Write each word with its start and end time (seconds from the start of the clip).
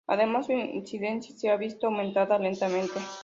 Además, 0.07 0.47
su 0.47 0.53
incidencia 0.53 1.35
se 1.37 1.51
ha 1.51 1.57
visto 1.57 1.85
aumentada 1.85 2.39
lentamente. 2.39 2.93